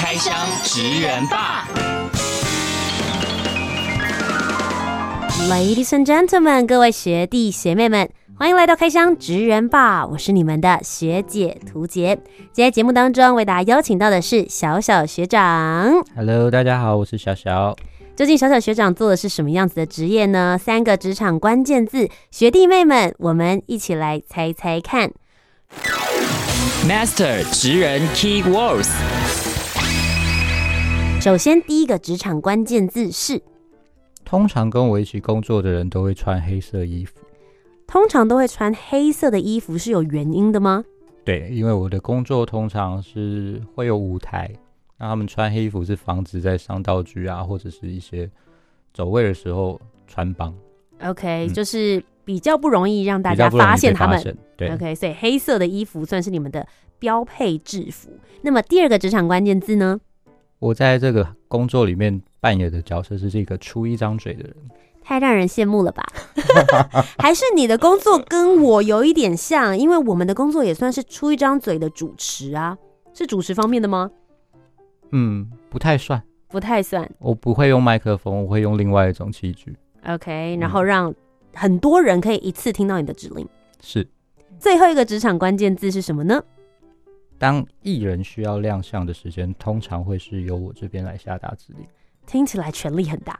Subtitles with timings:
[0.00, 1.66] 开箱职人吧
[5.50, 12.16] ，Ladies and gentlemen，各位学弟学妹们，欢迎来到开箱职人吧，我是你们的学姐涂洁。
[12.52, 16.04] 今天节目当中为大家邀请到的是小小学长。
[16.14, 17.74] Hello，大家好，我是小小。
[18.14, 20.56] 究竟小小学长做的是什么样子的职业呢？
[20.64, 25.10] 三个职场关键字，学弟妹们，我们一起来猜猜看。
[26.86, 28.88] Master 职人 Key Words。
[31.20, 33.42] 首先，第一个职场关键字是，
[34.24, 37.18] 通常跟我一起工作的人都会穿黑色衣服。
[37.88, 40.84] 通常都会穿黑色的衣服是有原因的吗？
[41.24, 44.48] 对，因为我的工作通常是会有舞台。
[44.96, 48.30] 那他们穿黑衣服是防止在上道具啊，或者是一些
[48.94, 50.54] 走位的时候穿帮。
[51.02, 54.38] OK，、嗯、就是比较不容易让大家发现他们。
[54.56, 56.66] 对，OK，所以黑色的衣服算是你们的
[57.00, 58.08] 标配制服。
[58.40, 60.00] 那么第二个职场关键字呢？
[60.58, 64.54] 我在这个工作里面扮演的角色是这个出一张嘴的人。
[65.02, 66.04] 太让人羡慕了吧？
[67.18, 69.78] 还是你的工作跟我有一点像？
[69.78, 72.76] 因为我们的工作也算是出一张嘴的主持啊，
[73.14, 74.10] 是主持方面的吗？
[75.12, 77.10] 嗯，不太算，不太算。
[77.20, 79.74] 我不会用麦克风，我会用另外一种器具。
[80.06, 81.14] OK，然后让
[81.54, 83.48] 很多人可以一次听到你的指令。
[83.80, 84.06] 是。
[84.58, 86.42] 最后一个职场关键字是什么呢？
[87.38, 91.86] 当艺人需要亮相的时间，通常会是由我这边来下达指令。
[92.26, 93.38] 听起来权力很大。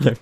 [0.00, 0.16] 也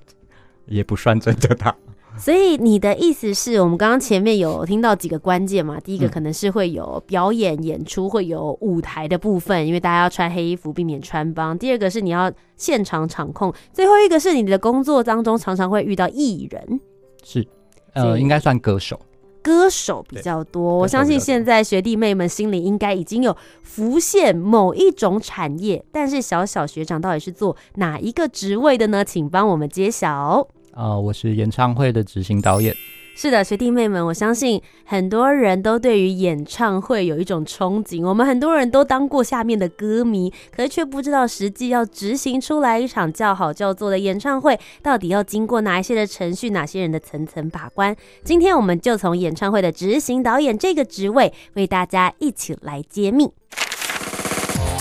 [0.78, 1.76] 也不算真的大。
[2.18, 5.78] 所以你的意思是我们刚刚前面有听到几个关键嘛？
[5.78, 11.56] 第一个可能是会有表演演出，会有舞台的部分，因为大家要穿黑衣服，避免穿帮。
[11.56, 16.80] 第二个是你要现场场控，最后一个是你的工作当中常常会遇到艺人，
[17.22, 17.46] 是
[17.92, 19.00] 呃，应该算歌手，
[19.42, 20.78] 歌手比较多。
[20.78, 29.04] 我相信现在学弟妹们心里应该已经有浮现某一种产业，但是小小学长到底是做哪一个职位的呢？
[29.04, 30.46] 请帮我们揭晓。
[30.72, 32.74] 啊、呃，我是演唱会的执行导演。
[33.16, 38.02] 是的，学弟妹们，我相信很多人都对于演唱会有一种憧憬。
[38.02, 47.94] 我们很多人都当过下面的歌迷，可是却不知道实际要执行出来一场叫好叫座的演唱会，到底要经过哪一些的程序，哪些人的层层把关。
[48.24, 53.30] 今天我们就从演唱会的执行导演这个职位，为大家一起来揭秘。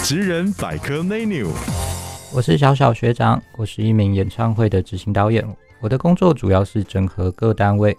[0.01, 1.47] 职人百科 menu，
[2.33, 5.45] 我是小小学长，我是一名演唱会的执行导演。
[5.81, 7.95] 我的工作主要是整合各单位，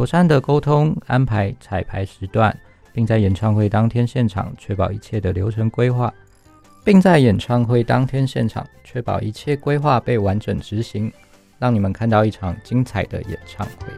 [0.00, 2.58] 妥善的沟通安排彩排时段，
[2.90, 6.10] 并在演唱会当天现场确保一切的流程规划，
[6.82, 11.12] 并在演唱会当天现场确保一切规划被完整执行，
[11.58, 13.92] 让你们看到一场精彩的演唱会。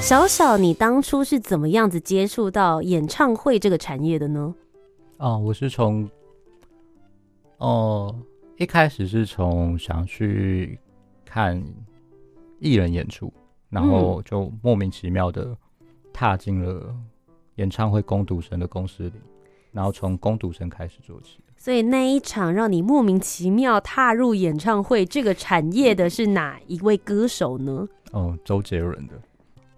[0.00, 4.52] 小小，你当初是怎么样子接触到演唱会这个产业的呢？
[5.18, 6.10] 哦，我是从，
[7.58, 8.12] 哦。
[8.56, 10.76] 一开始是从想去
[11.24, 11.62] 看
[12.64, 13.30] 艺人演出，
[13.68, 15.54] 然后就莫名其妙的
[16.12, 16.94] 踏进了
[17.56, 19.12] 演唱会攻读生的公司里，
[19.70, 21.38] 然后从攻读生开始做起。
[21.58, 27.86] 所以那一场让你莫名其妙踏入演唱会这个产业的是哪一位歌手呢？
[28.12, 29.12] 哦，周杰伦的。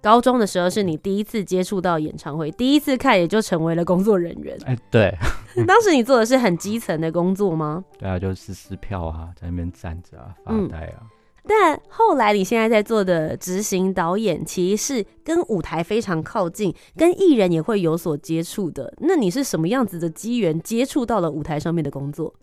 [0.00, 4.56] 高中的时候是你第一次接触到演唱会，第一次看也就成为了工作人员。
[4.64, 5.12] 哎，对，
[5.66, 7.84] 当时你做的是很基层的工作吗？
[7.98, 11.02] 对啊，就是撕票啊，在那边站着啊，发呆啊。
[11.02, 11.08] 嗯。
[11.46, 18.92] 但后来你现在在做的执行导演，其实是跟舞台非常靠近，跟艺人也会有所接触的。
[18.98, 22.34] 那你是什么样子的机缘接触到了舞台上面的工作？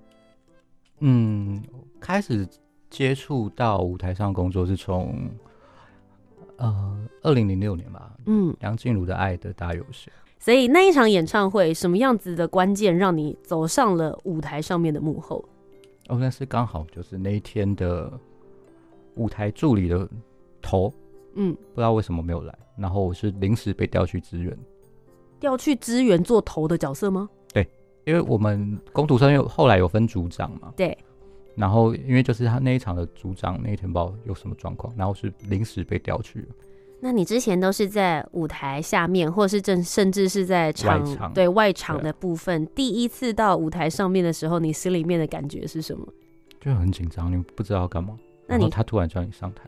[0.99, 1.61] 嗯，
[1.99, 2.47] 开始
[2.89, 5.29] 接触到舞台上工作是从。
[6.57, 10.09] 呃，二零零六年吧，嗯，梁静茹的《爱的大游戏》，
[10.39, 15.43] 所以那一场演唱会，什么样子的关键让你走上了舞台上面的幕后？
[16.09, 18.09] 哦，那是刚好就是那一天的
[19.15, 20.07] 舞台助理的
[20.61, 20.93] 头，
[21.35, 24.57] 嗯，不知道为什么没有来，然后我是临时被调去支援，
[25.39, 27.29] 调去支援做头的角色吗？
[27.53, 27.67] 对，
[28.05, 30.97] 因为我们工读生有后来有分组长嘛，对。
[31.55, 36.47] 然后，因为就是他那一场的组长那一天不知道有什么状况，然后是临时被调去了。
[36.99, 46.07] 那你之前都是在舞台下面，或是正甚至是在场对外场的部分，第一次到舞台上面的时候，你心里面的感觉是什么？
[46.59, 48.17] 就很紧张，你不知道要干嘛。
[48.53, 49.63] 那你然后他突然叫你上台，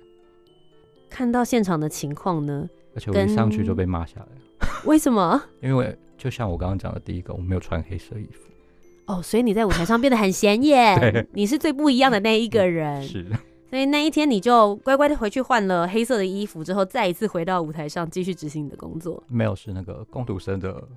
[1.10, 2.70] 看到现场的情况呢？
[2.94, 4.68] 而且我一上去就被骂下来了。
[4.86, 5.42] 为什么？
[5.62, 8.50] 因为就像我刚刚讲的第一个，我没有穿黑色衣服。
[9.08, 13.02] 哦，所以你在舞台上变得很显眼， 你是最不一样的那一个人。
[13.04, 13.26] 是。
[13.70, 19.22] 所以那一天你就乖乖的回去换了黑色的衣服，之后再一次回到舞台上继续执行你的工作。
[19.28, 20.88] 没有，是那个工读生的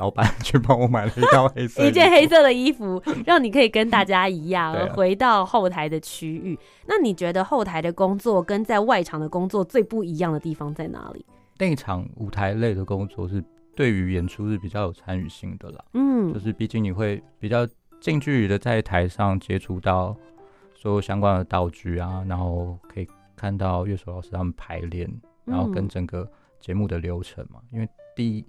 [0.00, 6.58] 老板去帮我买了一套 黑色一件黑色的衣服，让你可以跟大家一样啊回到后台的区域。
[6.88, 11.24] 那你觉得后台的工作跟在外场的工作最不一样的地方在哪里？
[11.58, 13.44] 那一场舞台类的工作是
[13.76, 17.68] 对于演出是比较有参与性的啦，嗯，就是毕竟你会比较
[18.00, 20.16] 近距离的在台上接触到。
[20.82, 23.06] 所有相关的道具啊，然后可以
[23.36, 25.06] 看到乐手老师他们排练，
[25.44, 26.26] 然后跟整个
[26.58, 27.60] 节目的流程嘛。
[27.64, 27.86] 嗯、因为
[28.16, 28.42] 第一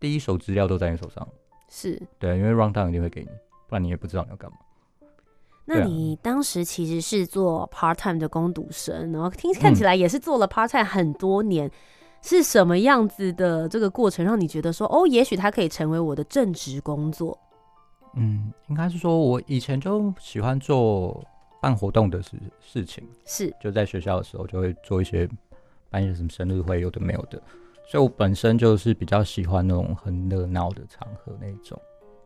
[0.00, 1.26] 第一手资料都在你手上，
[1.68, 3.28] 是对，因为 rundown 一定会给你，
[3.68, 4.56] 不然你也不知道你要干嘛。
[5.64, 11.72] 那你当时其实是做 part time 的工读生，然后听看起来也是做了 part time 很多年，嗯、
[12.22, 17.38] 是什么样子的这个过程让你觉得说，哦，也许它可以成为我的正职工作？
[18.14, 21.24] 嗯，应该是说我以前就喜欢做。
[21.60, 25.28] 办活动的事事情是就在学校的时候就会做一些
[25.90, 27.42] 办一些什么生日会，有的没有的，
[27.90, 31.80] 所以我本身就是比较喜欢那种很热闹的场合那种。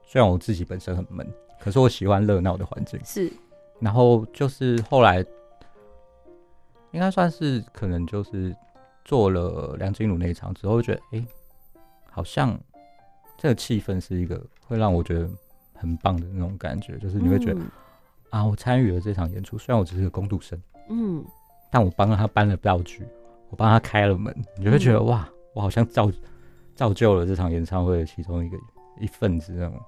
[0.04, 1.26] 虽然我自己本身很闷，
[1.60, 3.00] 可是我喜欢热闹的环境。
[3.04, 3.32] 是，
[3.78, 5.24] 然后就是后来
[6.90, 8.54] 应该算是可能就是
[9.04, 11.26] 做了梁静茹那一场之后，觉得哎、欸，
[12.10, 12.58] 好像
[13.38, 15.30] 这个气氛是一个会让我觉得
[15.74, 17.60] 很棒的那种感觉，就是你会觉得。
[17.60, 17.70] 嗯
[18.30, 18.42] 啊！
[18.42, 21.22] 我参与了这场演出，虽然我只是个工读生，嗯，
[21.70, 23.06] 但我帮了他搬了道具，
[23.50, 26.10] 我帮他开了门，你就会觉得、嗯、哇，我好像造
[26.74, 28.56] 造就了这场演唱会的其中一个
[29.00, 29.80] 一份子那种。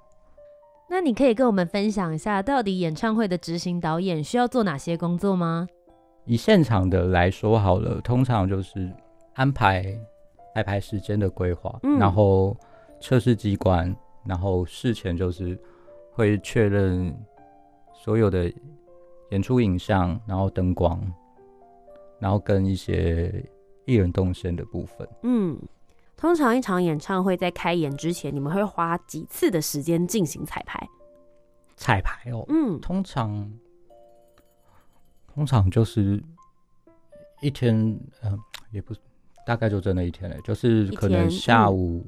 [0.89, 5.67] 那你可以跟我们分享一下，到底演唱会的执行导演需要做哪些工作吗？
[6.27, 8.91] 以现场的来说好了，通常就是
[9.35, 9.85] 安排
[10.55, 12.57] 彩排时间的规划，嗯、然后
[13.01, 13.95] 测试机关，
[14.25, 15.59] 然后事前就是
[16.13, 17.15] 会确认。
[17.97, 18.53] 所有的
[19.31, 21.01] 演出影像，然后灯光，
[22.19, 23.43] 然后跟一些
[23.85, 25.09] 艺人动身的部分。
[25.23, 25.59] 嗯，
[26.17, 30.89] 通常一场演唱会在开演之前，你们会花几次的时间进行彩排？
[31.77, 33.53] 彩排哦，嗯，通常
[35.35, 36.23] 通常就是
[37.41, 37.77] 一天，
[38.23, 38.39] 嗯、呃，
[38.71, 38.95] 也不
[39.45, 42.05] 大概就真的一天了，就是可能下午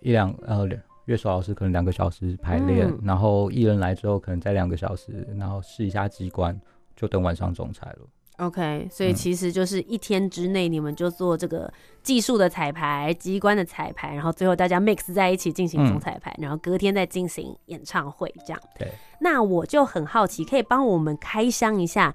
[0.00, 0.80] 一两呃两。
[1.06, 6.60] 乐手老师可能两个小时排练，嗯、然后艺人来之后可能再两个小时，然后试一下机关，
[6.96, 7.98] 就等晚上总彩了。
[8.38, 11.72] OK，所以其实就是一天之内你们就做这个
[12.02, 18.60] 技术的彩排、机关的彩排，然后最后大家 mix 在一起进行总彩排，嗯、然后隔天再进行演唱会这样。
[18.78, 18.88] 对，
[19.20, 22.14] 那我就很好奇，可以帮我们开箱一下。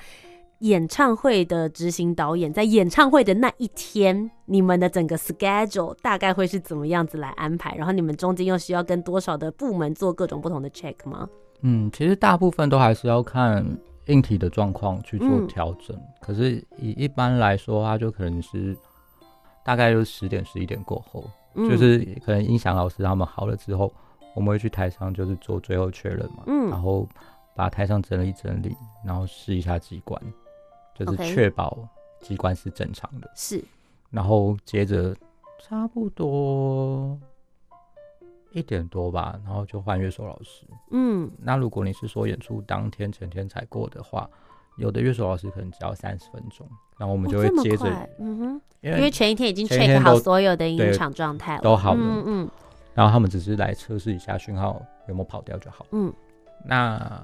[0.60, 7.74] 演唱会的执行导演在演唱会的那一天，你们的整个 schedule 大概会是怎么样子来安排？
[7.74, 11.28] 然后你们中间又需要跟多少的部门做各种不同的 check 吗？
[11.62, 13.66] 嗯，其实大部分都还是要看
[14.08, 15.96] 硬体的状况去做调整。
[15.96, 18.76] 嗯、可是以一般来说，它就可能是
[19.64, 21.24] 大概就是十点十一点过后，
[21.56, 23.92] 嗯、就是可能音响老师他们好了之后，
[24.36, 27.08] 我们会去台上就是做最后确认嘛，嗯，然后
[27.56, 28.76] 把台上整理整理，
[29.06, 30.22] 然后试一下机关。
[30.94, 31.80] 就是确保
[32.20, 33.64] 机关是正常的，是，
[34.12, 35.16] 然后接着
[35.60, 37.18] 差不多
[38.52, 40.66] 一点多吧，然后就换乐手老师。
[40.92, 44.30] 嗯，那如果你是说演出当天前天才过的话，
[44.78, 46.68] 有的乐手老师可能只要三十分钟，
[46.98, 52.50] 然后我们就会接着，哦、嗯哼，因为前一天已经 check 好所有的音场状态了，都好了，嗯嗯，
[52.94, 56.14] 然后他们只是来测试一下讯号有没有跑掉就好，嗯，
[56.66, 57.24] 那。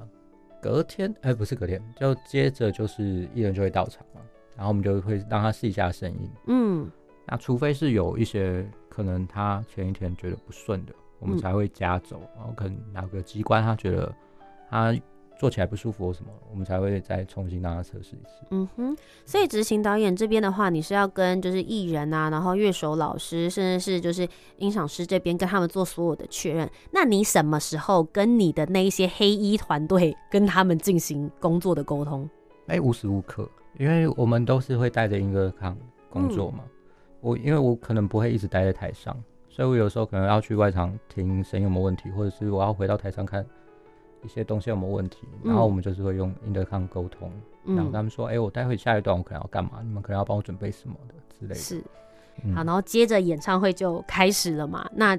[0.60, 4.20] 隔天，哎、欸，不是隔天，就接着就是艺人就会到场嘛，
[4.56, 6.30] 然后我们就会让他试一下声音。
[6.48, 6.90] 嗯，
[7.28, 14.14] 那除非是有一些可能他前一天觉得不顺的，我们才会加走，嗯、然后可能哪个机关他觉得
[14.70, 14.96] 他
[15.40, 18.48] 做起来不舒服或什么，我们才会再重新让他测试一次。
[18.50, 26.68] 嗯哼，所以执行导演这边的话，你是要跟就是艺人啊，然后乐手老师，甚至是就是音响师这边跟他们做所有的确认。
[26.92, 32.28] 那你什么时候跟你的那一些黑衣团队跟他们进行工作的沟通？
[32.66, 33.48] 哎、欸，无时无刻，
[33.78, 35.78] 因为我们都是会带着音乐康
[36.10, 36.64] 工作嘛。
[36.66, 36.72] 嗯、
[37.22, 39.16] 我因为我可能不会一直待在台上，
[39.58, 43.44] 所以我有时候可能要去外场听声音有没有问题，或者是我要回到台上看。
[44.24, 47.32] 一些东西有没有问题，嗯然后我们就是会用 intercom 沟通，
[47.66, 51.56] 然后他们说，哎、欸，我待会下一段我可能要干嘛，你们可能要帮我准备什么的之类的。
[51.56, 51.82] 是，
[52.44, 54.88] 嗯好，然后接着演唱会就开始了嘛。
[54.94, 55.18] 那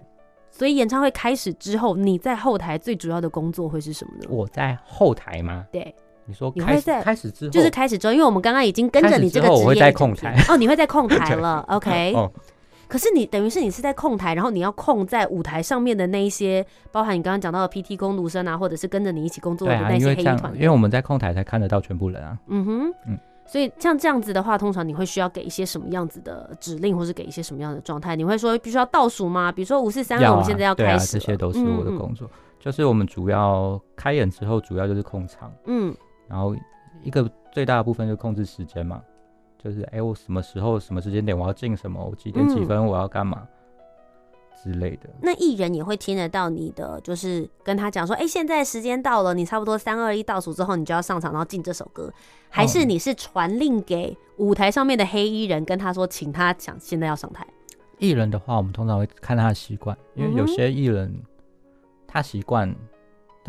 [0.51, 4.27] 所以演唱会开始之后，你在后台最主要的工作会是什么呢？
[4.29, 5.65] 我在后台吗？
[5.73, 5.95] 对，
[6.27, 12.13] 你说开始你会在开始之后就是开始之后，因为我们刚刚已经跟着你这个职业我会在控台哦，你会在控台了， OK。
[12.19, 12.31] 哦，
[12.89, 22.39] 可是你等于是你是在控台，然后你要控在舞台上面的那一些，包含你刚刚讲到的 PT 工读生啊，或者是跟着你一起工作的那些黑衣团，因为我们在控台才看得到全部人啊。
[22.49, 28.15] 嗯哼，嗯所以像这样子的话，通常你会需要给一些什么样子的指令，或是给一些什么样的状态？
[28.15, 29.51] 你会说必须要倒数吗？
[29.53, 32.29] 比如说五四三我们现在要开始了、这些都是我的嗯工作。
[32.61, 35.95] 就是我们主要开演之后，主要就是控场，嗯，
[36.27, 36.55] 然后
[37.03, 39.01] 一个最大的部分就是控制时间嘛，
[39.63, 43.47] 就是哎、我什么时候什么时间点我要进什么，我几点几分我要干嘛、
[44.63, 45.09] 之类的。
[45.21, 52.13] 那艺人也会听得到你的，就是跟他讲说，哎、现在时间到了，你差不多三二一倒数之后，你就要上场，然后进这首歌，
[52.49, 57.47] 还是你是传令给舞台上面的黑衣人，跟他说，请他讲现在要上台？
[57.99, 61.13] 艺人的话，我们通常会看他的习惯，因为有些艺人
[62.07, 62.73] 他习惯，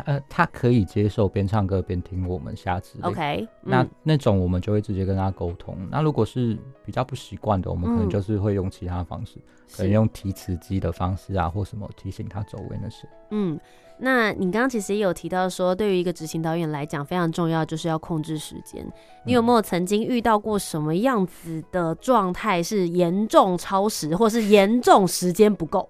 [0.06, 3.02] 他他可以接受边唱歌边听我们下指令。
[3.02, 5.76] OK，、嗯、那那种我们就会直接跟他沟通。
[5.90, 9.38] 那如果是比较不习惯的，我们可能就是会用其他方式，
[9.76, 13.08] 可能用提词机的方式啊，或什么提醒他走位那些。
[13.30, 13.58] 嗯，
[13.98, 18.84] 那你刚刚其实也有提到说，对于一个执行导演来讲，非常重要就是要控制时间。
[19.24, 25.88] 你有没有曾经遇到过什么样子的状态是严重超时，或是严重时间不够？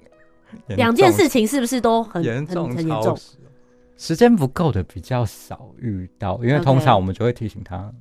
[0.67, 3.17] 两件事情是不是都很严重很很严重？
[4.01, 7.93] 时间不够的比较少遇到，因为通常我们就会提醒他，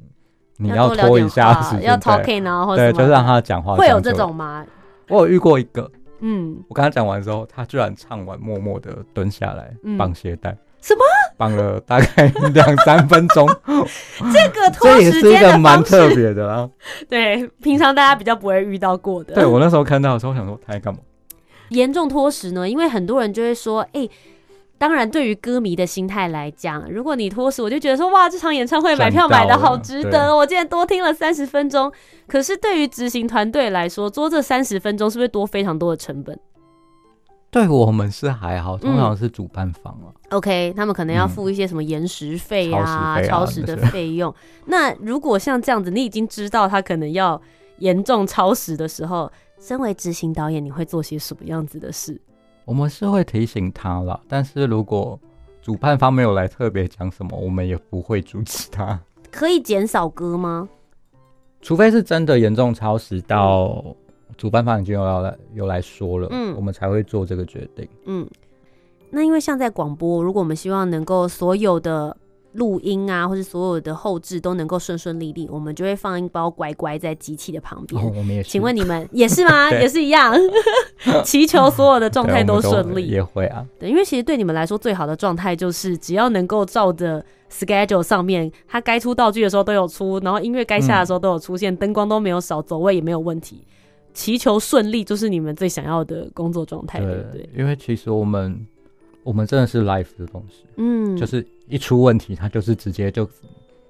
[0.55, 3.75] 你要拖一下时间，要 talking 啊，或者对，就是让他讲话。
[3.75, 4.65] 会有这种吗？
[5.09, 5.91] 我有遇过一个，
[6.21, 11.01] 嗯，我跟他讲完之后，他居然唱完，默默的蹲下来绑鞋带，什么？
[11.35, 13.45] 绑了大概两三分钟。
[14.31, 16.69] 这个拖这也是一个蛮特别的啊。
[17.09, 19.33] 对，平常大家比较不会遇到过的。
[19.33, 21.01] 对，我那时候看到的时候，想说他在干嘛？
[21.71, 22.69] 严重拖时呢？
[22.69, 24.11] 因为很多人就会说，哎、欸，
[24.79, 31.91] 当然对于歌迷的心态来讲，如果你拖时，我就觉得说，哇，这场演唱会买票买的好值得，我竟然多听了三十分钟。
[32.27, 36.39] 可是对于执行团队来说，做这三十分钟是不是多非常多的成本？
[37.51, 40.13] 对我们是还好，通常是主办方啊。
[40.29, 44.33] 嗯、OK，他们可能要付一些什么延时费啊、嗯、超时的费用。
[44.67, 47.41] 那如果像这样子，你已经知道他可能要
[47.79, 52.21] 严重超时的时候，身为执行导演，你会做些什么样子的事？
[52.69, 55.19] 我们是会提醒他了，但是如果
[55.59, 58.99] 主办方没有来特别讲什么，我们也不会阻止他。
[59.31, 60.69] 可以减少歌吗？
[61.61, 63.83] 除非是真的严重超时到
[64.37, 67.89] 主办方已经有要来有来说了，嗯，我们才会做这个决定。
[68.05, 68.29] 嗯，
[69.09, 72.15] 那因为像在广播，如果我们希望能够所有的。
[72.53, 78.01] 录音啊，或是所有的后置都能够顺顺利利，我们就会放一包乖乖在机器的旁边。
[78.03, 78.49] 哦，我们也是。
[78.49, 79.71] 请问你们 也是吗？
[79.71, 80.35] 也是一样，
[81.23, 83.05] 祈求所有的状态都顺利。
[83.07, 83.65] 也会啊。
[83.77, 93.63] 对，因为其实对你们来说，最好的状态就是只要能够照着 schedule 上面，它该出道具的时候都有出，然后音乐该下的时候都有出现，灯、嗯、光都没有少，走位也没有问题。
[94.13, 97.49] 祈求顺利就是你们最想要的工作状态，对不对？
[97.55, 98.65] 因为其实我们。
[99.21, 103.29] 我们真的是 life 的东西，嗯，就是一出问题，它就是直接就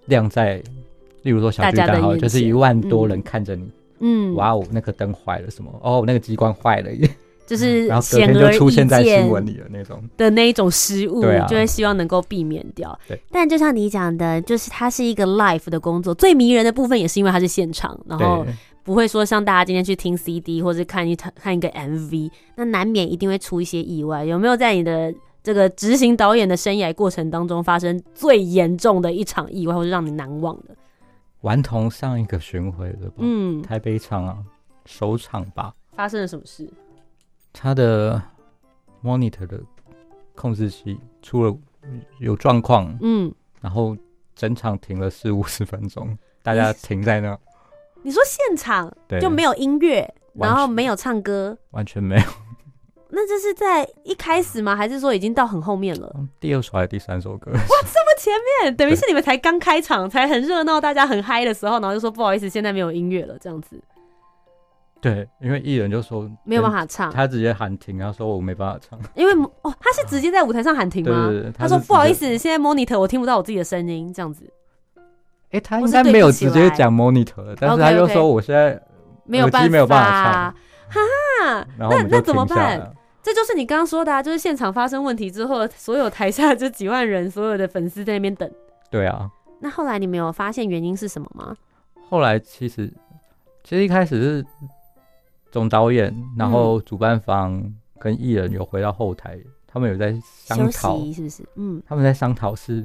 [0.06, 0.62] 亮在，
[1.24, 3.70] 例如说小巨蛋好，就是一万多人看着你，
[4.00, 5.72] 嗯，哇哦，那个灯坏了什么？
[5.82, 6.90] 哦，那个机关坏了，
[7.48, 10.04] 就是 然后隔天就出现在新闻里的那种。
[10.18, 12.98] 的那一种失误，就会希望能够避免掉。
[13.08, 18.46] 对，但就像你讲的，就是它是一个 live 的工作，最迷人的部分也是因为它是现场，然后
[18.84, 24.26] 不会说像大家今天去听 CD 或者看一看一个 MV，那难免一定会出一些意外。
[24.26, 30.76] 有没有在你的这个执行导演的生涯过程当中，发生最严重的一场意外，或是让你难忘的？
[31.42, 34.38] 顽童上一个巡回的吧，嗯，台北场啊，
[34.86, 35.74] 首场吧。
[35.96, 36.70] 发生了什么事？
[37.54, 38.22] 他的
[39.02, 39.62] monitor 的
[40.36, 41.58] 控制器出了
[42.20, 43.96] 有状况，嗯，然后
[44.36, 47.38] 整场停了四五十分钟，大家停在那。
[48.02, 52.24] 你说现场就没有音乐，然后没有唱歌，完全没有。
[53.12, 54.76] 那这是在一开始吗？
[54.76, 56.14] 还是说已经到很后面了？
[56.40, 57.52] 第二首还是第三首歌？
[57.52, 63.82] 哇， 这么前面，等于是你们才刚开场，才很热闹，大家很嗨的时候，然后就说不好意思，现在没有音乐了，这样子。
[65.02, 69.00] 对，因为艺人就说没有办法唱，他直接喊停，然后说我没办法唱。
[69.16, 71.28] 因为哦，他是直接在舞台上喊停吗？
[71.30, 74.44] 对对对，他说不好意思，现在 monitor 我听不到我自己的声音，这样子。
[75.52, 78.80] 哎、欸，他应该没有直接讲 monitor，但是他就说我现在
[79.26, 80.54] 没有办法，没有办法唱，
[80.90, 82.92] 哈哈，那那怎么办？
[83.30, 88.52] 这就是你刚刚说的啊，就是现场发生问题之后，所有台下这几万人，所有的粉丝在那边等。
[88.90, 89.30] 对啊。
[89.60, 91.56] 那后来你没有发现原因是什么吗？
[92.10, 92.92] 后来其实，
[93.64, 94.46] 其实一开始是
[95.52, 97.64] 总导演，然后主办方
[98.00, 101.44] 跟艺人有回到后台，嗯、他们有在商讨，是不是？
[101.56, 102.84] 嗯，他们在商讨是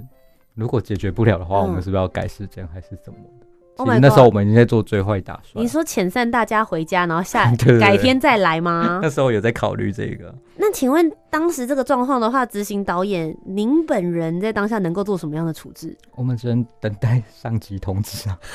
[0.53, 3.44] 如果解决不了的话，嗯、我们是不是要改时间还是怎么的
[3.77, 5.65] ？Oh、其实那时候我们已经在做最坏打算。
[5.65, 9.01] 你说遣散大家回家，然后下 改天再来吗？
[9.03, 10.35] 那时候有在考虑这个。
[10.57, 15.97] 那请问当时这个状况的话，执行导演您本人在当下能够做什么样的处置？
[16.17, 18.39] 我们只能等待上级通知啊。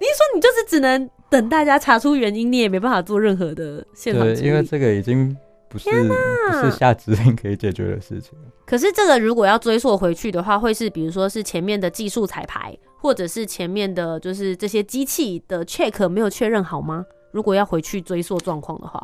[0.00, 4.22] 你说你就是只能等大家查出原因，你也没办法做任何的现场。
[4.22, 5.34] 对，因为这个已经
[5.68, 8.38] 不是不是下指令可以解决的事情。
[8.66, 12.76] 可是这个如果要追溯回去的话，会是比如说是前面的技术彩排。
[13.00, 17.06] 或者是前面的，就是这些机器的 check 没有确认好吗？
[17.30, 19.00] 如果要回去追溯状况的话，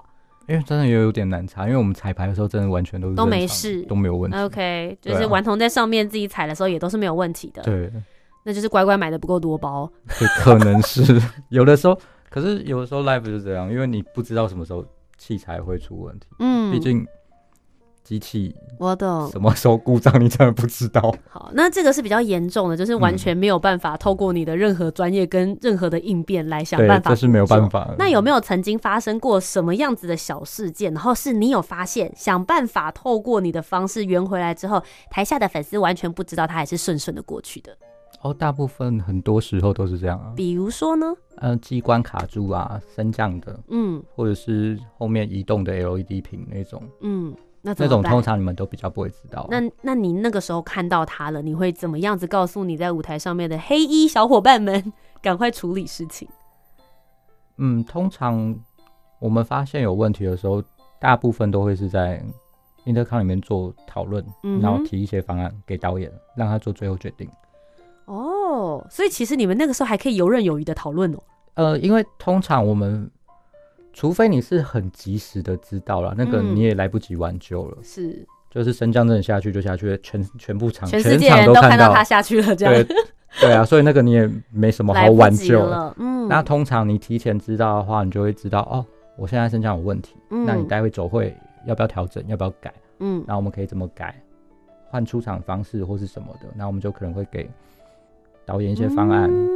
[0.49, 4.37] 因为真的也有点难查，因为我们彩排的时候真的完全都是都没事，都没有问题。
[4.37, 7.62] OK，就是顽童在上面自己踩的时候也都是没有问题的。
[7.62, 7.88] 对，
[8.42, 9.88] 那就是乖乖买的不够多包。
[10.18, 11.97] 对，可能是 有的时候，
[12.30, 14.85] 可是有的时候 live 就是这样，因为你不知道什么时候
[15.18, 16.26] 器材会出问题。
[16.38, 17.06] 嗯，毕竟。
[18.04, 19.30] 机器，我懂。
[19.30, 21.00] 什么时候故障，你真的不知道。
[21.26, 27.09] 好，那这个是比较严重的，就是完全没有办法透过你的任何专业跟任何的应变来想办法。
[27.09, 27.94] 这是没有办法。
[27.99, 30.92] 那有没有曾经发生过什么样子的小事件？
[30.92, 37.75] 然后是你有发现，想办法透过你的方式圆回来之后，台下的粉丝完全不知道他还是顺顺的过去的。
[38.25, 40.33] 哦，大部分很多时候都是这样啊。
[40.35, 41.14] 比如说呢？
[41.37, 47.35] 呃，机关卡住啊，升降的，嗯，或者是后面移动的 LED 屏那种，嗯。
[47.66, 49.49] 那，那种通常你们都比较不会知道啊。
[49.50, 56.28] 那那你那个时候看到他了，你会怎么样子告诉你在舞台上面的黑衣小伙伴们， 赶快处理事情？
[57.57, 58.54] 嗯，通常
[59.19, 60.62] 我们发现有问题的时候，
[61.00, 62.23] 大部分都会是在
[62.85, 67.26] intercom 里面做讨论，嗯、然后提一些方案给导演，让他做最后决定。
[68.07, 71.19] 哦，所以其实你们那个时候还可以游刃有余的讨论哦。
[71.55, 73.11] 呃，因为通常我们。
[73.97, 77.77] 除非你是很及时的知道了，那个你也来不及挽救了。
[77.79, 82.75] 嗯、是，就是升降阵下去就下去，全全部场全世界人都看到他下去了，这样。
[82.75, 82.97] 对
[83.38, 85.95] 对啊，所以那个你也没什么好挽救了。
[85.97, 88.85] 嗯，那通常你提前知道的话，你就会知道哦，
[89.17, 91.33] 我现在升降有问题，嗯、那你待会走会
[91.64, 92.75] 要不要调整，要不要改？
[92.99, 94.21] 嗯，那我们可以怎么改？
[94.90, 96.49] 换出场方式或是什么的？
[96.57, 97.49] 那我们就可能会给
[98.44, 99.30] 导演一些方案。
[99.30, 99.54] 嗯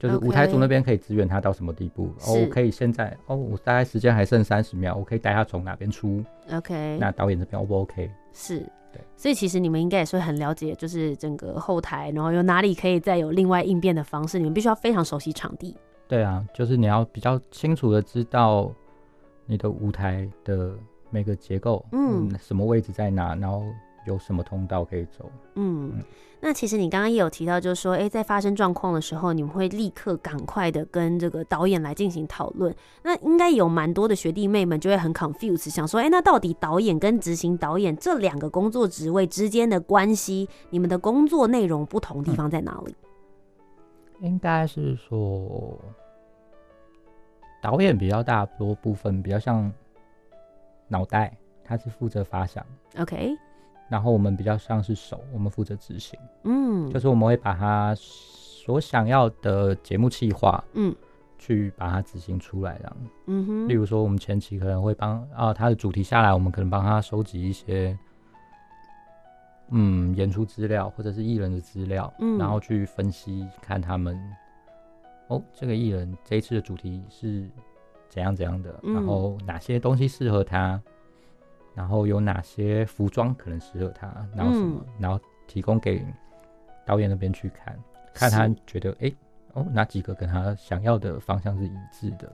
[0.00, 8.10] 就是舞台组那边可以支援他到什么地步哦，我可以现在哦，我大概时间还剩三十秒，我可以带他从哪边出？OK，那导演这边 O 不 OK？
[8.32, 15.76] 是，对，所以其实你们应该也是会很了解，就是整个后台，然后有哪里可以再有另外应变的方式，你们必须要非常熟悉场地。
[16.08, 18.72] 对啊，就是你要比较清楚的知道
[19.44, 20.74] 你的舞台的
[21.10, 23.62] 每个结构，嗯，嗯，什么位置在哪，然后。
[24.06, 25.30] 有什么通道可以走？
[25.56, 26.02] 嗯，嗯，
[26.42, 32.74] 那其实你刚刚也有提到，就是说，哎、欸，在发生状况的时候，你们会立刻赶快的跟这个导演来进行讨论。
[33.02, 42.96] 那应该有蛮多的学弟妹们就会很 confused，想说，哎、欸，那到底导演跟执行导演这两个工作职位之间的关系，你们的工作内容不同地方在哪里？
[44.20, 45.78] 嗯、应该是说，
[47.60, 49.70] 导演比较大多部分比较像
[50.88, 52.64] 脑袋，他是负责发想。
[52.98, 53.36] OK。
[53.90, 60.94] 然后我们比较像是手，我们负责执行，嗯，就是我们会把他所想要的节目企划，嗯，
[61.40, 63.68] 去把它执行出来，这样，嗯哼。
[63.68, 67.98] 例如说，我们前期可能会帮啊，他的主题下来，我们可能帮他收集一些，
[69.70, 74.16] 嗯，演出资料或者是艺人的资料，嗯，然后去分析看他们，
[75.26, 77.50] 哦，这个艺人这一次的主题是
[78.08, 80.80] 怎样怎样的，嗯，然后哪些东西适合他。
[81.74, 86.04] 然后有哪些服装可能适合他，然后什么，嗯、然后提供给
[86.84, 87.78] 导演那边去看，
[88.12, 89.14] 看他觉得哎是，
[89.54, 92.30] 哦，哪几个跟他想要的方向是一致的，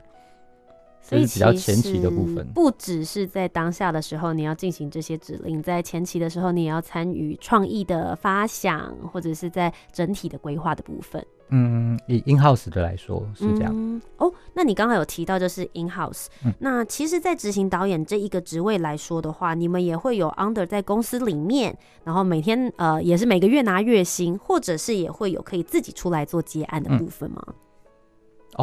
[1.01, 11.25] 所以比较前期的部分，不只是在当下的时候你要进行这些指令，在前期的时候你也要参与创意的发想，或者是在整体的规划的部分。
[11.49, 13.73] 嗯，以 in house 的来说是这样。
[13.73, 27.41] 嗯、哦，那你刚刚有提到就是 in house，嗯、那其实，在执行导演这一个职位来说的话，你们也会有 under 在公司里面，然后每天呃也是每个月拿月薪，或者是也会有可以自己出来做接案的部分吗？
[27.49, 27.55] 嗯、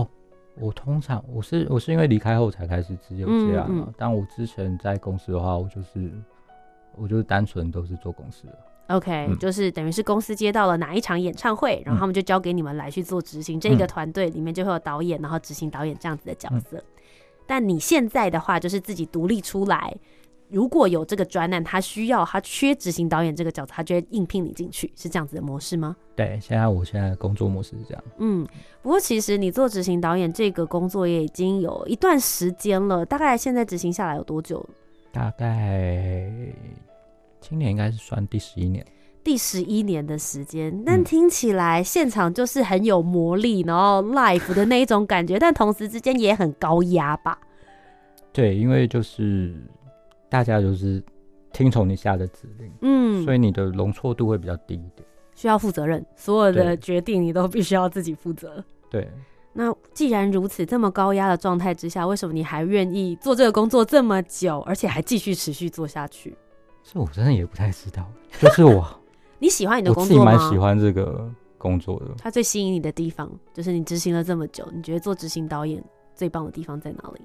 [0.03, 0.07] 哦，
[0.59, 6.11] 我通常我是我是因为离开后才开始自由接案嘛，但我之前在公司的话，我就是
[6.97, 8.57] 我就是单纯都是做公司的。
[8.87, 13.57] OK，、嗯、就是等于是公司接到了哪一场演唱会，然后他们就交给你们来去做执行。
[13.57, 16.77] 嗯、这个团队里面就会有导演，然后执行导演这样子的角色。
[16.77, 16.83] 嗯、
[17.47, 19.95] 但你现在的话，就是自己独立出来
[20.49, 25.95] 如果有这个专案，他需要他缺执行导演这个角色，他就会应聘你进去，是这样子的模式吗？
[26.15, 28.03] 对，现在我现在工作模式是这样。
[28.17, 28.47] 嗯，
[28.83, 34.63] 不过其实你做执行导演这个工作也已经有一段时间了，大概现在执行下来有多久？
[35.11, 36.29] 大概
[37.43, 38.83] 今年应该是算第十一年。
[39.23, 47.37] 第十一年的时间，但听起来现场就是很有魔力，然后 live 的那一种感觉，但同时之间也很高压吧？
[48.31, 49.53] 对，因为就是。
[50.29, 50.99] 大家就是
[51.51, 58.65] 听从你下的指令，嗯，所以你的容错度会比较低一点，需要负责任，所有的决定你都必须要自己负责。
[58.89, 59.07] 对，
[59.53, 66.35] 那既然如此，这么高压的状态之下，为什么你还愿意做这个工作这么久，而且还继续持续做下去？
[66.83, 68.05] 这我真的也不太知道。
[68.39, 68.85] 就是我，
[69.39, 70.31] 你喜欢你的工作吗？
[70.31, 72.07] 我自己蛮喜欢这个工作的。
[72.19, 75.83] 他最吸引你的地方，就是你执行了这么久，你觉得做执行导演
[76.15, 77.21] 最棒的地方在哪里？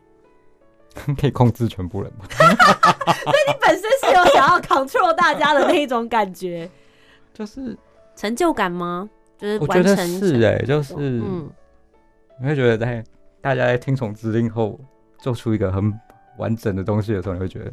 [1.21, 2.25] 可以控制全部人吗？
[2.33, 6.69] 所以你本身是有想要 control 大家的那一种感觉，
[7.35, 7.77] 就是
[8.17, 9.09] 成就感吗？
[9.37, 11.49] 就是我觉得是哎、欸，就是嗯，
[12.41, 13.05] 你会觉得在
[13.41, 14.81] 大家在听从指令后
[15.19, 15.93] 做出一个很
[16.39, 17.73] 完整的东西的时候，你会觉得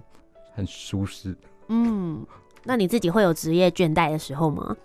[0.53, 1.35] 很舒适。
[1.67, 2.25] 嗯，
[2.63, 4.75] 那你自己会有职业倦怠的时候吗？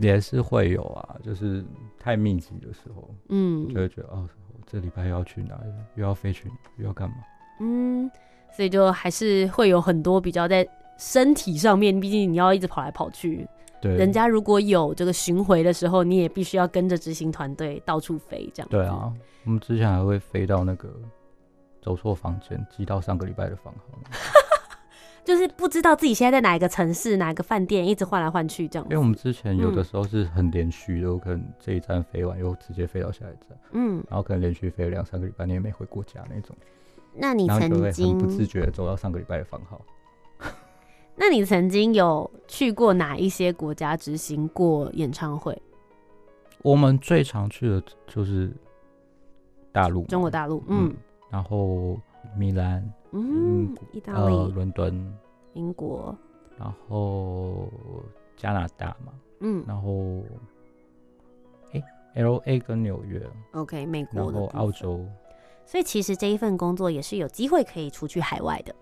[0.00, 1.64] 也是会有啊，就是
[1.98, 4.28] 太密集的时候，嗯，就会觉得哦，
[4.66, 7.16] 这礼拜又要去哪里，又要飞去，又要干嘛？
[7.60, 8.10] 嗯，
[8.56, 13.46] 所以就还是会有很多比较在身体上面，毕竟你要一直跑来跑去。
[13.82, 18.68] 对，人家如果有这个巡回的时候，你也必须要跟着执行团队到处飞，这样。
[18.70, 19.12] 对啊，
[19.44, 20.88] 我们之前还会飞到那个
[21.82, 23.98] 走错房间，寄到上个礼拜的房号，
[25.30, 28.84] 就是不知道自己现在在哪一个城市、哪一个饭店，一直换来换去这样。
[28.86, 36.56] 因为我们之前有的时候是很连续的，有可能这一站飞完又直接飞到下一站，嗯，然后可能连续飞了两三个礼拜，你也没回过家那种。
[37.14, 39.80] 那你曾经不自觉走到上个礼拜的房号。
[41.14, 45.56] 那你曾经有去过哪一些国家执行过演唱会？
[46.62, 48.52] 我们最常去的就是
[49.70, 50.96] 大陆，中国大陆，嗯，嗯，
[51.30, 51.96] 然后
[52.36, 55.18] 米兰，嗯，意大利，呃，伦敦，
[55.54, 56.16] 英国，
[56.58, 57.68] 然后
[58.36, 60.24] 加拿大嘛，嗯，然后
[61.72, 61.82] 哎
[62.14, 65.04] ，L A 跟纽约，OK，美国，然后澳洲。
[65.64, 68.76] 所以其实这一份工作也是有机会可以出去海外的，对，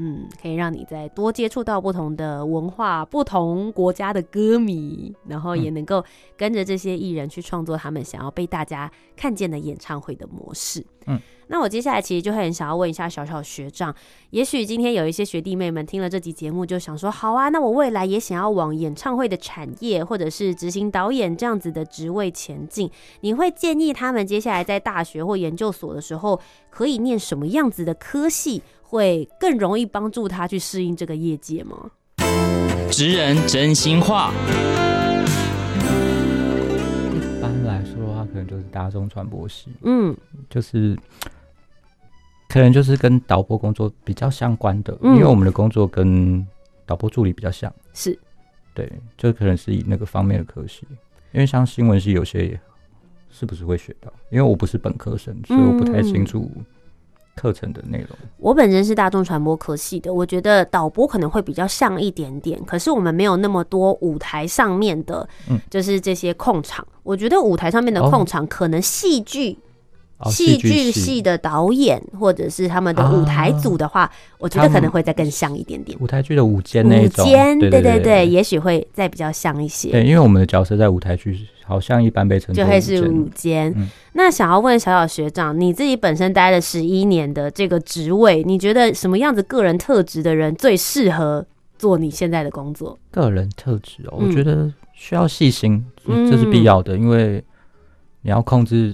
[0.00, 6.04] 嗯，可以让你再多接触到不同的文化、不同国家的歌迷，然后也能够
[6.36, 11.20] 跟着这些艺人去创作他们想要被大家看见的演唱会的模式，嗯。
[11.50, 13.94] 那我接下来其实就会很想要问一下小小学长，
[14.30, 22.90] 也许今天有一些学弟妹们听了这集节目，就想说，好啊，那我未来也想要往演唱会的产业或者是执行导演这样子的职位前进，
[23.22, 31.90] 你会建议他们接下来在大学或研究所的时候，可以念什么样子的科系，会更容易帮助他去适应这个业界吗？
[32.90, 34.32] 职人真心话。
[37.12, 40.16] 一般来说的话，可能就是大众传播系，嗯，
[40.48, 40.98] 就是。
[42.48, 46.42] 可能就是跟导播工作比较相关的，嗯，因为我们的工作跟
[46.86, 48.18] 导播助理比较像，是，
[48.72, 50.86] 对，就可能是以那个方面的科系，
[51.32, 52.58] 因为像新闻系有些
[53.28, 54.10] 是不是会学到？
[54.30, 56.50] 因为我不是本科生，所以我不太清楚
[57.38, 58.08] 课程的内容。
[58.22, 65.28] 嗯，我本身是大众传播科系的，我觉得导播可能会比较像一点点，可是我们没有那么多舞台上面的，
[65.70, 66.84] 就是这些控场。
[66.88, 69.56] 嗯，我觉得舞台上面的控场可能戏剧。
[70.26, 75.96] 戏剧系的导演，或者是他们的舞台组的话，啊、我觉得可能会再更像一点点。
[76.00, 79.90] 舞台剧的舞间那种，舞间，对对对，对，也许会再比较像一些。
[79.92, 83.72] 对，因为我们的角色在舞台剧好像一般被称作就会是舞间。
[83.76, 91.46] 嗯、那想要问小小学长，你自己本身待了十一年的这个职位，你觉得什么样子个人特质的人最适合
[91.78, 92.98] 做你现在的工作？
[93.12, 97.44] 个人特质哦，我觉得需要细心，嗯、这是必要的，因为
[98.22, 98.92] 你要控制。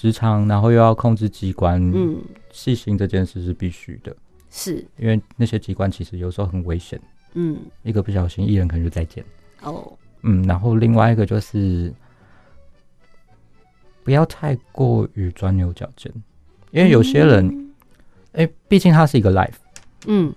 [0.00, 4.16] 时长，然后又要控制机关，嗯，细心这件事是必须的，
[4.48, 4.86] 是。
[4.96, 7.00] 因为那些机关其实有时候很危险，
[7.34, 9.24] 嗯，一个不小心，艺人可能就再见，
[9.60, 11.92] 哦，嗯，然后另外一个就是
[14.04, 16.12] 不要太过于钻牛角尖，
[16.70, 17.72] 因为有些人，
[18.34, 19.58] 哎、嗯，毕竟它是一个 life，
[20.06, 20.32] 嗯，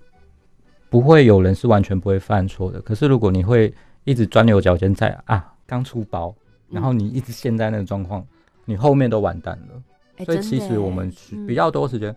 [0.89, 3.71] 不会有人是完全不会犯错的，可是如果你会
[4.06, 6.36] 一直钻牛角尖在啊刚出包，
[6.67, 8.26] 然后你一直陷在那个状况。
[8.71, 9.84] 你后面都完蛋了，
[10.15, 11.12] 欸、所以其实我们
[11.45, 12.15] 比较多时间，嗯、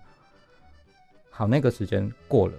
[1.30, 2.54] 好，那个时间过了，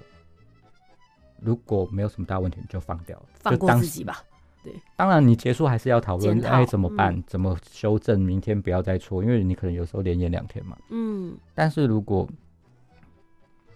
[1.40, 4.22] 如果没有什么大问题，你就放掉，放过自己吧。
[4.62, 7.16] 对，当然你结束还是要讨论，哎，怎么办？
[7.16, 8.20] 嗯、怎么修正？
[8.20, 10.78] 明天不要再错，因为你可能有时候连演两天嘛。
[10.90, 12.28] 嗯，但是如果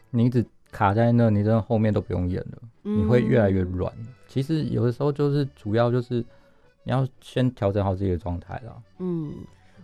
[0.09, 3.89] 你一直卡在那，你真的后面都不用演了，你会越来越乱。
[3.99, 6.15] 嗯、其实有的时候就是主要就是
[6.83, 8.83] 你要先调整好自己的状态了。
[8.97, 9.33] 嗯。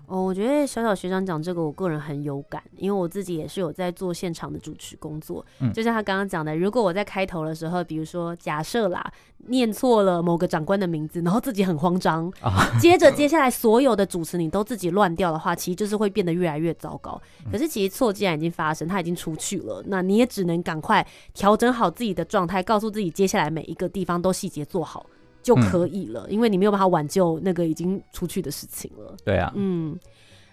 [0.07, 5.45] 哦，我觉得小小学长讲这个，我个人很有感，因为我自己也是有在做现场的主持工作。
[5.59, 9.11] 嗯，就像他刚刚讲的，如果我在开头的时候，比如说假设啦，
[9.47, 17.21] 念错了某个长官的名字，然后自己很慌张，啊、接着接下来所有的主持你都自己乱掉的话，其实就是会变得越来越糟糕。
[17.51, 25.05] 可是其实错既然已经发生，他已经出去了，那你也只能赶快调整好自己的状态，告诉自己接下来每一个地方都细节做好。
[25.45, 29.15] 就可以了，嗯、因为你没有办法挽救那个已经出去的事情了。
[29.23, 29.95] 对啊，嗯，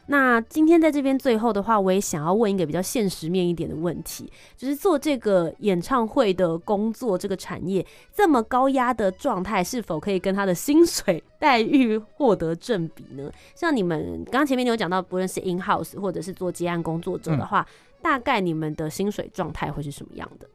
[0.08, 13.32] 那今天在这边最后的话，我也想要问一个比较现实面一点的问题，就是做这个演唱会的工作，这个产业这么高压的状态，是否可以跟他的薪水 待遇获得正比呢？
[13.54, 17.66] 像你们刚刚前面你有讲到，不论是 in house 或者是做接案工作者的话，嗯、
[18.02, 20.46] 大概你们的薪水状态会是什么样的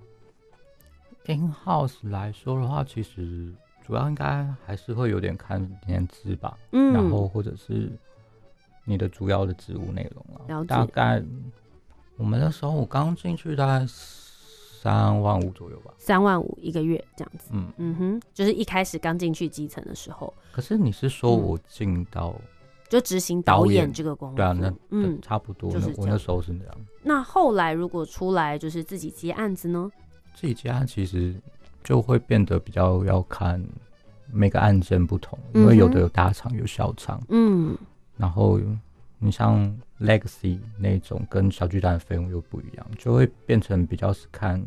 [1.25, 3.51] ？in house 来说的话，其实。
[3.87, 7.89] 主要应该还是会有点看年资吧，嗯，然后或者是
[8.83, 10.43] 你的主要的职务内容啊。
[10.49, 10.65] 了。
[10.65, 11.23] 大概
[12.17, 17.49] 我们那时候我刚进去大概三万五左右吧，三万五一个月这样子。
[17.53, 20.33] 嗯嗯哼，就是一开始刚进去基层的时候。
[20.51, 22.41] 可是你是说我进到、嗯、
[22.89, 24.35] 就执行导演这个工作？
[24.35, 25.71] 对啊，那嗯差不多。
[25.71, 26.75] 就是我那时候是那样。
[27.03, 29.89] 那后来如果出来就是自己接案子呢？
[30.35, 31.33] 自己接案其实。
[31.87, 33.63] 就会变得比较要看
[34.29, 37.77] 每个案件不同，因为有的有大厂有小厂，嗯，
[38.17, 38.59] 然后
[39.19, 44.61] 你像 Legacy 那种跟小巨蛋的费用又不一样，就会变成比较是看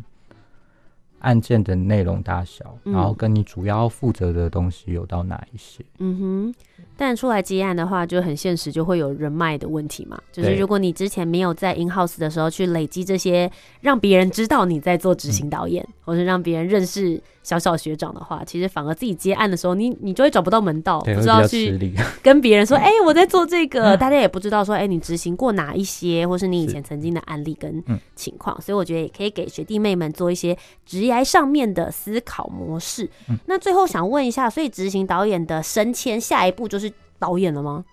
[1.19, 6.55] 案件的内容大小，然后跟你主要负责的东西有到哪一些，嗯哼。
[6.97, 10.21] 但出来接案的话，就很现实，就会有人脉的问题嘛。
[10.31, 21.79] 就是如果你之前没有在 in house 的时候去累积这些，让别人知道你在做执行导演，嗯、或是让别人认识小小学长的话，其实反而自己接案的时候，你你就会找不到门道，不知道去
[22.23, 27.83] 跟别人说，哎、欸，我在做这个，大家也不知道说，哎、欸，你执行过哪一些，或是你以前曾经的案例跟
[28.15, 28.61] 情况。
[28.61, 33.09] 所以我觉得也可以给学弟妹们做一些职业上面的思考模式。
[33.29, 36.91] 嗯、那最后想问一下，所以执行导演的升迁，下一步就是。
[37.21, 37.85] 导演了吗？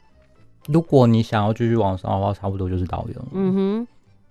[0.70, 3.28] 如果你想要继续往上的话，差不多就是导演了。
[3.34, 3.88] 嗯哼，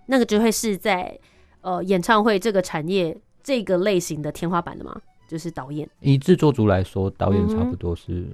[0.07, 1.21] 那个就会是在
[1.61, 4.99] 呃演唱会这个产业这个类型的天花板的吗？
[5.29, 5.87] 就是导演。
[6.01, 8.27] 以制作组来说，导演差不多是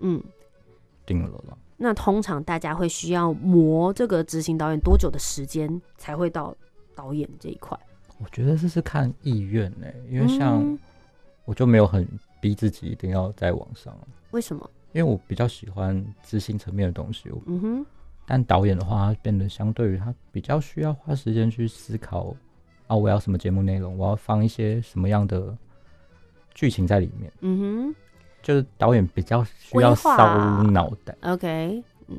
[0.00, 0.18] 嗯
[1.04, 1.58] 定了了。
[1.76, 6.56] 那通常大家会需要磨这个执行导演多久的时间才会到
[6.94, 7.78] 导演这一块？
[8.16, 10.78] 我觉得这是看意愿呢，因为像
[11.44, 12.08] 我就没有很
[12.40, 13.94] 逼自己一定要在网上。
[14.30, 14.70] 为什么？
[14.96, 17.86] 因为我比较喜欢执行层面的东西，嗯哼，
[18.24, 22.34] 但导演的话，他变得相对于他比较需要花时间去思考
[22.86, 25.54] 啊，我要什么节目内容，我要放一些什么样的
[26.54, 27.94] 剧情在里面，嗯哼，
[28.40, 32.18] 就是导演比较需要烧脑袋，OK，嗯，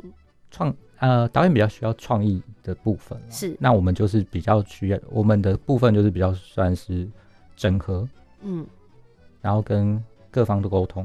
[0.51, 7.09] 创呃导演比较需要创意的部分，是，那我们就是比较需要我们的部分就是比较算是
[7.55, 8.07] 整合，
[8.41, 8.63] 嗯，
[9.41, 11.03] 然后跟各方的沟通，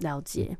[0.00, 0.56] 了解。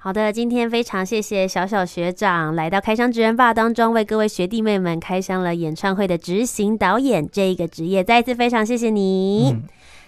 [0.00, 9.50] 好的，今天非常谢谢小小学长来到开箱职人 BAR 当中，为各位学弟妹们开箱了演唱会的执行导演这一个职业，再一次非常谢谢你。
[9.50, 9.62] 嗯、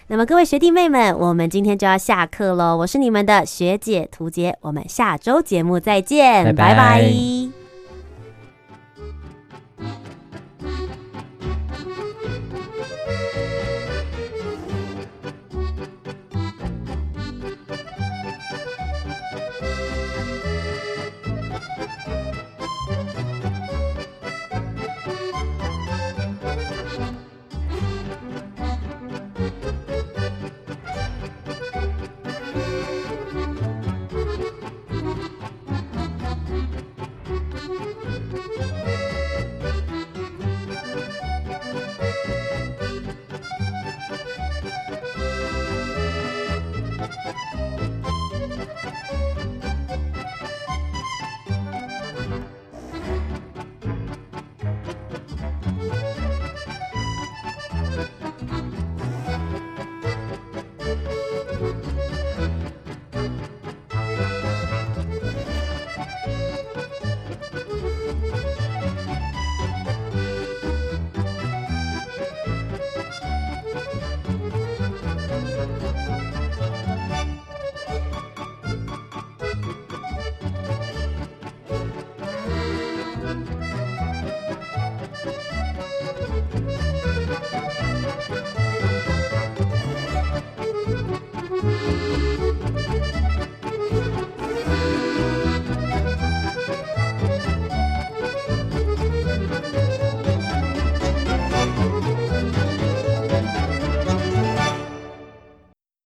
[0.07, 6.73] 那么各位学弟妹们，我们今天就要下课喽，我是你们的学姐涂杰，我们下周节目再见，拜拜。
[6.73, 7.60] 拜拜。